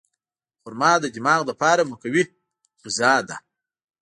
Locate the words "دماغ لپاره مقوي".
1.15-2.23